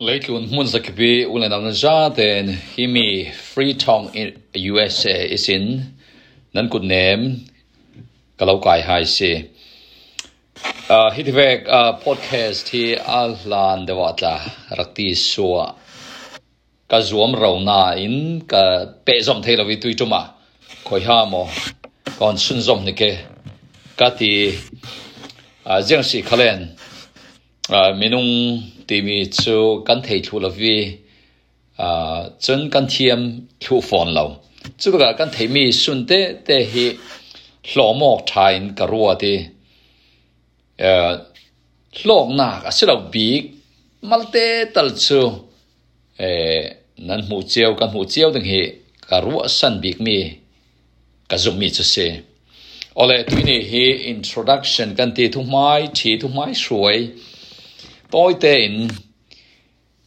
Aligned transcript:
Lately 0.00 0.34
on 0.34 0.48
Munza 0.48 0.80
Kabi 0.80 1.26
Ulan 1.26 1.50
Amnaja 1.52 2.14
then 2.14 2.48
Himi 2.48 3.30
Freetown 3.32 4.10
in 4.14 4.42
USA 4.54 5.30
is 5.30 5.48
in 5.48 5.94
Nan 6.54 6.68
good 6.68 6.82
name 6.82 7.44
Kalaukai 8.38 8.82
Hai 8.82 9.04
Si 9.04 9.50
Hitivek 10.56 11.66
podcast 12.02 12.68
he 12.68 12.96
Alan 12.96 13.86
Dewata 13.86 14.40
Rati 14.76 15.14
Sua 15.14 15.74
Kazuam 16.90 17.34
Rauna 17.36 17.96
in 17.96 18.40
Ka 18.46 18.94
Pezom 19.06 19.42
Taylor 19.42 19.64
Vituma 19.64 20.32
Koyamo 20.84 21.48
Kon 22.18 22.34
Sunzom 22.36 22.84
Nike 22.84 23.18
Kati 23.96 24.58
Zengsi 25.64 26.24
Kalen 26.24 26.76
À, 27.68 27.74
ti 27.74 27.78
a 27.78 27.92
jeng 27.92 27.92
si 27.92 27.92
khalen 27.92 27.98
minung 27.98 28.62
timi 28.86 29.26
chu 29.30 29.84
kan 29.86 30.02
thei 30.02 30.20
thu 30.24 30.38
la 30.38 30.48
vi 30.48 30.98
à 31.76 32.24
chân 32.40 32.70
kan 32.70 32.86
thiam 32.90 33.40
thu 33.60 33.80
phone 33.80 34.12
lo 34.12 34.36
chu 34.78 34.98
ga 34.98 35.12
kan 35.12 35.28
thei 35.32 35.48
mi 35.48 35.72
sun 35.72 36.06
te 36.06 36.34
te 36.46 36.64
hi 36.72 36.96
hlo 37.72 37.92
mo 37.92 38.20
thain 38.26 38.74
ka 38.74 38.86
ruwa 38.86 39.14
ti 39.14 39.34
à 40.78 41.16
hlok 42.02 42.28
na 42.38 42.60
ka 42.64 42.70
silo 42.70 42.96
bi 43.12 43.28
malte 44.02 44.46
tal 44.74 44.90
chu 45.04 45.20
e 46.18 46.28
à, 46.28 46.74
nan 46.96 47.20
mu 47.28 47.42
chiao 47.42 47.74
kan 47.80 47.88
mu 47.94 48.04
chiao 48.04 48.30
ding 48.34 48.44
hi 48.52 48.62
ka 49.08 49.20
ruwa 49.20 49.48
san 49.48 49.80
bik 49.82 50.00
mi 50.00 50.18
ka 51.28 51.36
zum 51.36 51.58
mi 51.58 51.68
chu 51.76 51.82
se 51.82 52.06
ole 52.94 53.16
tuini 53.28 53.56
hi 53.70 53.84
introduction 54.14 54.88
kan 54.98 55.10
ti 55.16 55.24
thu 55.34 55.40
mai 55.54 55.82
thi 55.94 56.10
thu 56.20 56.28
mai 56.36 56.52
shuai 56.64 57.00
tôi 58.12 58.34
tên 58.40 58.88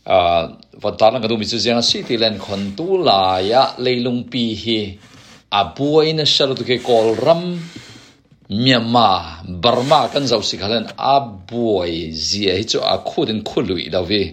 à 0.04 0.42
và 0.72 0.92
ta 1.00 1.12
là 1.12 1.20
cái 1.20 1.28
đồ 1.28 1.36
mình 1.36 1.48
sử 1.48 1.58
dụng 1.58 1.80
thì 2.08 2.18
lên 2.18 2.40
con 2.48 2.72
tu 2.78 3.04
là 3.04 3.42
ya 3.52 3.72
lấy 3.78 3.96
lung 3.96 4.24
pi 4.32 4.40
hi. 4.40 4.90
À 5.50 5.64
buổi 5.80 6.14
nó 6.14 6.24
sẽ 6.26 6.46
được 6.46 6.64
cái 6.68 6.80
call 6.88 7.14
ram 7.26 7.60
Myanmar 8.50 9.22
Burma 9.48 10.08
kan 10.08 10.24
zau 10.24 10.42
si 10.42 10.58
khalen 10.58 10.86
a 10.98 11.20
buổi 11.52 12.12
gì 12.12 12.48
ấy 12.48 12.64
cho 12.64 12.80
a 12.82 12.98
khu 13.06 13.26
đến 13.26 13.44
khu 13.46 13.64
lụy 13.64 13.90
đâu 13.90 14.04
vì 14.04 14.32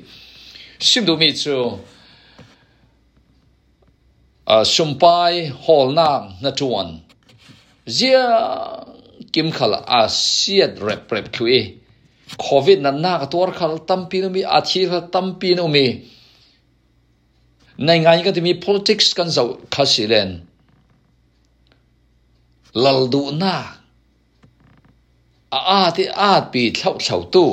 sim 0.80 1.06
du 1.06 1.16
mình 1.16 1.34
cho 1.36 1.52
à 4.44 4.56
ờ, 4.56 4.60
a 4.60 4.64
sumpai 4.64 5.50
hol 5.66 5.94
na 5.94 6.20
na 6.42 6.50
chuan 6.50 6.98
zia 7.86 8.20
kim 9.32 9.50
khala 9.50 9.80
a 9.86 9.98
à 9.98 10.08
siat 10.08 10.70
rep 10.88 11.00
rep 11.10 11.24
khui 11.38 11.81
covid 12.38 12.78
na 12.84 12.90
na 13.04 13.12
tor 13.32 13.50
khal 13.58 13.74
tampi 13.88 14.18
no 14.22 14.28
mi 14.34 14.42
athi 14.58 14.80
khal 14.90 15.04
tampi 15.14 15.50
no 15.58 15.64
mi 15.74 15.86
nai 17.86 17.98
ngai 18.04 18.20
ka 18.24 18.30
mi 18.46 18.52
politics 18.66 19.08
kan 19.16 19.28
zau 19.36 19.48
khasilen 19.74 20.30
laldu 22.84 23.22
na 23.42 23.56
a 25.58 25.60
a 25.78 25.82
ti 25.96 26.04
a 26.30 26.32
pi 26.52 26.62
thau 26.78 26.96
thau 27.06 27.22
tu 27.34 27.46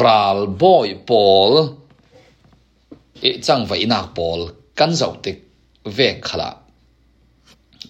ral 0.00 0.40
boy 0.62 0.88
pol 1.08 1.52
e 3.28 3.30
chang 3.46 3.64
vai 3.68 3.84
nak 3.92 4.06
pol 4.16 4.40
kan 4.78 4.92
zau 5.00 5.12
tik 5.24 5.38
ve 5.96 6.08
khala 6.26 6.50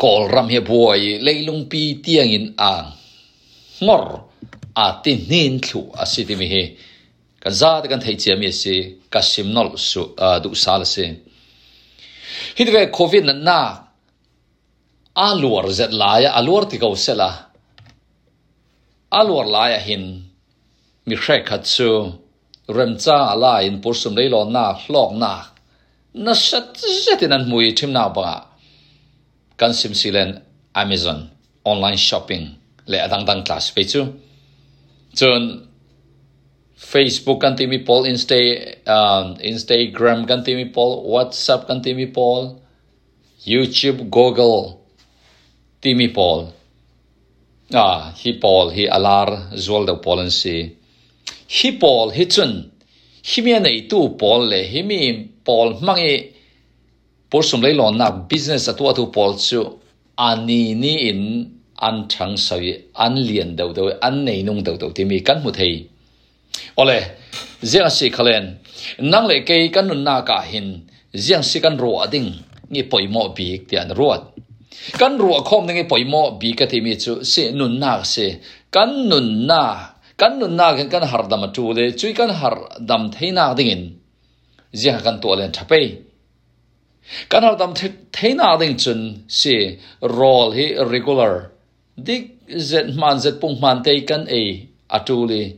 kol 0.02 0.22
ram 0.34 0.48
he 0.52 0.60
boy 0.72 1.00
leilung 1.26 1.62
pi 1.70 1.82
tiang 2.04 2.30
in 2.36 2.46
ang 2.72 2.88
ngor 3.86 4.04
a 4.84 4.86
tin 5.02 5.18
nin 5.30 5.54
thu 5.66 5.80
a 6.02 6.04
si 6.12 6.20
ti 6.28 6.34
mi 6.40 6.46
hi 6.54 6.64
kan 7.42 7.52
za 7.60 7.70
de 7.82 7.86
kan 7.92 8.00
thei 8.04 8.16
chiam 8.22 8.38
mi 8.42 8.50
si 8.60 8.74
ka 9.12 9.20
sim 9.32 9.48
nol 9.56 9.68
su 9.90 10.02
a 10.26 10.28
du 10.44 10.50
sal 10.64 10.82
se 10.94 11.04
hi 12.56 12.62
de 12.66 12.82
covid 12.98 13.24
na 13.28 13.34
na 13.48 13.60
a 15.26 15.28
luar 15.42 15.66
zet 15.78 15.92
la 16.00 16.12
ya 16.22 16.30
a 16.38 16.40
luar 16.46 16.64
ti 16.70 16.76
ko 16.82 16.88
se 17.04 17.14
la 17.20 17.30
a 19.18 19.20
luar 19.28 19.46
la 19.54 19.64
ya 19.72 19.80
hin 19.86 20.04
mi 21.06 21.14
khrek 21.22 21.42
khat 21.48 21.64
chu 21.74 21.88
rem 22.76 22.92
cha 23.04 23.16
ala 23.32 23.52
in 23.66 23.76
por 23.82 23.94
sum 24.00 24.12
lei 24.18 24.28
lo 24.34 24.40
na 24.56 24.64
hlok 24.82 25.10
na 25.22 25.32
na 26.24 26.32
sat 26.46 26.68
zetin 27.04 27.32
an 27.36 27.44
mui 27.50 27.66
thim 27.78 27.90
na 27.96 28.04
ba 28.16 28.30
kan 29.58 29.72
sim 29.78 29.94
silen 30.00 30.30
amazon 30.82 31.20
online 31.72 32.00
shopping 32.08 32.44
le 32.90 32.98
adang 33.06 33.24
dang 33.28 33.42
class 33.46 33.66
pe 33.74 33.82
chu 33.92 34.00
chun 35.16 35.66
Facebook 36.76 37.40
kan 37.40 37.56
timi 37.56 37.80
Paul 37.80 38.04
Insta 38.06 38.36
um, 38.84 39.40
Instagram 39.40 40.28
kan 40.28 40.44
timi 40.44 40.68
Paul 40.68 41.08
WhatsApp 41.08 41.64
kan 41.66 41.80
timi 41.80 42.06
Paul 42.12 42.60
YouTube 43.40 44.12
Google 44.12 44.76
timi 45.80 46.12
Paul. 46.12 46.52
Ah 47.72 48.12
hi 48.12 48.36
Paul 48.36 48.70
hi 48.76 48.84
alar 48.86 49.56
zual 49.56 49.88
da 49.88 49.96
Paul 49.96 50.28
si 50.30 50.68
hi 51.48 51.70
Paul 51.80 52.12
hi 52.12 52.24
chun. 52.28 52.52
Hi 53.26 53.40
mi 53.42 53.56
nei 53.58 53.88
tu 53.88 54.14
Paul 54.20 54.52
le. 54.52 54.60
Hi 54.68 54.82
mi 54.84 55.00
Paul 55.44 55.80
mangi 55.80 56.32
por 57.30 57.42
sum 57.42 57.62
lei 57.64 57.72
lon 57.74 57.96
na 57.96 58.10
business 58.12 58.68
atu 58.68 58.84
atu 58.92 59.08
Paul 59.10 59.34
chu 59.40 59.64
ani 60.18 60.74
ni 60.74 61.08
in 61.08 61.20
ăn 61.76 62.04
chẳng 62.08 62.36
sợi, 62.36 62.82
ăn 62.92 63.14
liền 63.14 63.56
đầu 63.56 63.72
đầu 63.72 63.90
ăn 64.00 64.24
này 64.24 64.42
nung 64.42 64.64
đầu 64.64 64.76
đầu 64.80 64.90
thì 64.94 65.04
mi 65.04 65.18
cắn 65.18 65.44
một 65.44 65.50
thầy 65.54 65.84
ole 66.80 67.10
riêng 67.62 67.90
sĩ 67.90 68.10
khalen 68.10 68.56
năng 68.98 69.26
lệ 69.26 69.40
cây 69.46 69.68
căn 69.72 69.88
nun 69.88 70.04
na 70.04 70.20
cả 70.26 70.46
hình 70.50 70.80
riêng 71.12 71.42
sĩ 71.42 71.60
căn 71.60 71.78
rùa 71.78 72.06
đinh, 72.10 72.32
nghe 72.68 72.82
bồi 72.90 73.06
mọ 73.06 73.20
bị 73.36 73.60
tiền 73.68 73.88
rùa. 73.96 74.16
Căn 74.98 75.18
rùa 75.18 75.40
không 75.40 75.66
nghe 75.66 75.82
bồi 75.82 76.04
mọ 76.04 76.30
bì 76.40 76.52
cái 76.56 76.68
thì 76.70 76.80
mi 76.80 76.94
chú 76.94 77.22
sĩ 77.22 77.50
nun 77.50 77.80
na 77.80 78.00
sĩ 78.04 78.32
căn 78.72 79.08
nun 79.08 79.46
na 79.46 79.90
căn 80.18 80.38
nun 80.38 80.56
na 80.56 80.72
cái 80.76 80.86
căn 80.90 81.02
har 81.02 81.28
đam 81.30 81.40
chú 81.54 81.72
lệ 81.72 81.90
chú 81.96 82.08
căn 82.16 82.28
hạt 82.28 82.54
đầm 82.78 83.10
thấy 83.18 83.32
na 83.32 83.54
đinh 83.56 83.98
riêng 84.72 84.94
căn 85.04 85.18
tuổi 85.22 85.36
lên 85.36 85.52
chắp 85.52 85.68
ấy. 85.68 85.96
Căn 87.30 87.42
har 87.42 87.58
đam 87.58 87.72
thấy 88.12 88.34
na 88.34 88.56
đinh 88.60 88.76
chun 88.76 89.14
sĩ 89.28 89.52
role 90.00 90.56
he 90.56 90.74
regular. 90.92 91.30
Dik 91.96 92.24
zet 92.48 92.96
man 92.96 93.20
zet 93.20 93.40
pung 93.40 93.60
man 93.60 93.82
te 93.82 94.00
kan 94.00 94.26
e 94.28 94.66
atuli 94.88 95.56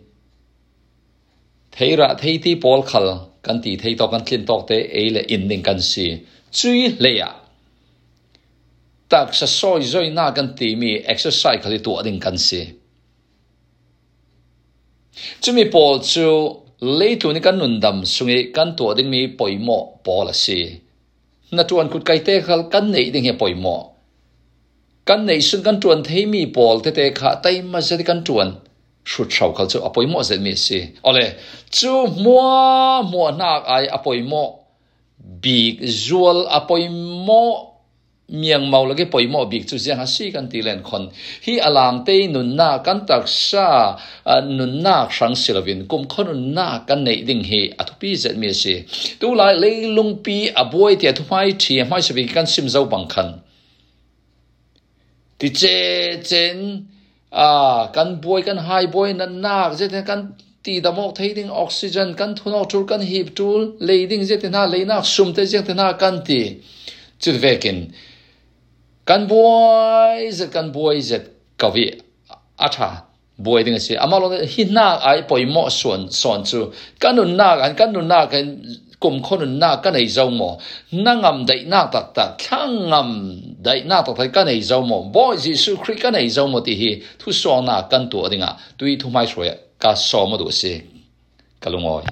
thei 1.72 1.96
ra 1.96 2.14
thei 2.14 2.38
ti 2.38 2.54
pol 2.54 2.82
khal 2.82 3.06
kan 3.42 3.62
ti 3.62 3.76
tei 3.76 3.94
to 3.98 4.06
kan 4.12 4.24
thlin 4.26 4.46
tok 4.46 4.62
te 4.68 4.78
e 5.00 5.10
le 5.10 5.20
in 5.34 5.48
ning 5.48 5.62
kan 5.62 5.80
si 5.80 6.06
chui 6.52 6.94
le 7.02 7.10
ya 7.20 7.30
tak 9.08 9.34
sa 9.34 9.46
soi 9.46 9.82
zoi 9.92 10.08
na 10.18 10.30
kan 10.36 10.48
ti 10.58 10.68
mi 10.80 10.90
exercise 11.12 11.60
khali 11.62 11.78
tu 11.84 11.90
ading 12.00 12.20
kan 12.24 12.38
si 12.46 12.62
chumi 15.42 15.64
pol 15.74 15.94
chu 16.12 16.28
le 16.98 17.08
tu 17.20 17.32
ni 17.32 17.40
kan 17.46 17.56
nun 17.58 17.74
dam 17.84 17.96
sungi 18.14 18.38
kan 18.56 18.68
tu 18.76 18.84
ading 18.90 19.10
mi 19.14 19.20
poimo 19.38 19.78
pol 20.06 20.26
si 20.42 20.58
na 21.54 21.62
tuan 21.68 21.88
kut 21.92 22.04
kai 22.08 22.20
te 22.26 22.34
khal 22.46 22.62
kan 22.72 22.84
nei 22.92 23.06
ding 23.12 23.24
he 23.28 23.32
poimo 23.42 23.76
kan 25.08 25.20
nei 25.28 25.40
sun 25.48 25.62
kan 25.66 25.76
tuan 25.82 26.00
thei 26.08 26.24
mi 26.32 26.42
pol 26.56 26.76
te 26.84 26.90
te 26.98 27.04
kha 27.18 27.30
tai 27.44 27.56
ma 27.72 27.80
se 27.80 28.02
kan 28.10 28.20
tuan. 28.26 28.50
Shu 29.10 29.24
chau 29.34 29.50
khal 29.56 29.66
chu 29.72 29.78
apoi 29.88 30.06
mo 30.12 30.20
zen 30.28 30.42
mi 30.46 30.52
si. 30.64 30.80
Ole, 31.08 31.26
chu 31.76 31.92
mo 32.24 33.02
mo 33.12 33.24
nak 33.40 33.62
ai 33.76 33.84
apoi 33.96 34.20
mo. 34.32 34.44
Big 35.44 35.80
zual 36.04 36.38
apoi 36.58 36.84
mo. 37.26 37.44
Miang 38.28 38.68
mau 38.68 38.84
lagi 38.84 39.08
poi 39.12 39.24
mo, 39.24 39.40
big 39.48 39.64
chu 39.68 39.76
zia 39.84 39.96
ha 39.96 40.04
si 40.04 40.30
kan 40.34 40.46
ti 40.52 40.60
len 40.60 40.82
khon. 40.88 41.04
Hi 41.46 41.54
alam 41.68 42.04
te 42.06 42.16
nun 42.28 42.50
na 42.58 42.68
kan 42.86 43.06
tak 43.08 43.24
sa 43.24 43.96
nun 44.44 44.82
na 44.84 45.08
sang 45.08 45.32
silavin 45.42 45.88
kum 45.90 46.04
khon 46.12 46.26
nun 46.30 46.52
na 46.56 46.66
kan 46.88 47.00
nei 47.06 47.24
ding 47.28 47.42
hi 47.50 47.60
athupi 47.80 48.10
zet 48.22 48.36
mi 48.36 48.52
si. 48.52 48.74
Tu 49.20 49.28
lai 49.40 49.54
le 49.62 49.70
lung 49.96 50.12
pi 50.24 50.36
aboi 50.62 50.92
ti 51.00 51.06
athu 51.12 51.24
mai 51.30 51.56
thi 51.62 51.82
mai 51.90 52.02
se 52.06 52.12
kan 52.34 52.46
sim 52.46 52.66
zau 52.74 52.84
bang 52.92 53.08
khan 53.08 53.28
thì 55.38 55.48
chê 55.54 56.16
chén 56.22 56.84
à 57.30 57.50
căn 57.92 58.20
bôi 58.20 58.42
căn 58.42 58.56
hai 58.56 58.86
bôi 58.86 59.12
nâng 59.12 59.42
nạc 59.42 59.72
dễ 59.74 59.88
thế 59.88 60.02
căn 60.06 60.32
tì 60.62 60.80
đà 60.80 60.90
mọc 60.90 61.12
thấy 61.14 61.34
đinh 61.34 61.52
oxygen 61.52 62.14
căn 62.14 62.34
thu 62.36 62.50
nào 62.50 62.66
chul 62.68 62.84
căn 62.88 63.00
hiệp 63.00 63.26
chul 63.34 63.70
lấy 63.78 64.06
đinh 64.06 64.24
dễ 64.24 64.36
thế 64.36 64.48
na, 64.48 64.66
lấy 64.66 64.84
nạc 64.84 65.06
sum 65.06 65.34
thế 65.34 65.46
dễ 65.46 65.60
thế 65.62 65.74
na 65.74 65.92
căn 65.92 66.20
tì. 66.26 66.50
Chút 67.20 67.32
về 67.40 67.56
kiến 67.56 67.90
căn 69.06 69.28
bôi 69.28 70.30
dệt 70.32 70.46
căn 70.52 70.72
bôi 70.72 71.00
dệt 71.00 71.20
cầu 71.56 71.70
vị 71.74 71.92
à 72.56 72.68
cha 72.78 72.90
bôi 73.38 73.62
đinh 73.62 73.78
gì 73.78 73.94
ama 73.94 74.18
lo 74.18 74.28
hi 74.48 74.64
na 74.64 74.88
ai 74.88 75.22
bôi 75.28 75.44
mọ 75.44 75.68
sòn 75.70 76.06
sòn 76.10 76.44
chu 76.44 76.72
căn 77.00 77.16
nun 77.16 77.36
na 77.36 77.56
căn 77.60 77.74
căn 77.76 77.92
nun 77.92 78.08
na 78.08 78.24
cái 78.24 78.46
cùng 79.00 79.22
con 79.30 79.40
nun 79.40 79.58
na 79.58 79.76
căn 79.82 79.94
này 79.94 80.06
dòng 80.06 80.38
mỏ 80.38 80.56
na 80.92 81.14
ngầm 81.14 81.46
đấy 81.46 81.64
na 81.66 81.86
tạc 81.92 82.04
tạc 82.14 82.28
thang 82.38 82.90
ngầm 82.90 83.40
dai 83.64 83.82
na 83.90 84.02
ta 84.06 84.12
thai 84.18 84.28
ka 84.30 84.44
nei 84.44 84.60
zau 84.70 84.82
mo 84.90 84.98
bo 85.14 85.24
jesus 85.44 85.78
christ 85.82 86.02
ka 86.02 86.10
nei 86.10 86.28
zau 86.36 86.46
mo 86.52 86.60
ti 86.66 86.74
hi 86.80 86.90
thu 87.18 87.32
so 87.32 87.60
na 87.68 87.82
kan 87.90 88.08
tu 88.10 88.18
adinga 88.26 88.50
tui 88.78 88.96
thu 89.00 89.10
mai 89.10 89.26
soi 89.26 89.50
ka 89.82 89.90
so 90.08 90.26
mo 90.30 90.36
du 90.40 90.50
se 90.60 90.72
kalungoi 91.62 92.06